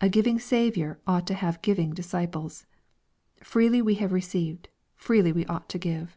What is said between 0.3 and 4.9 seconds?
Saviour ought to have giving disciples. Freely we have received: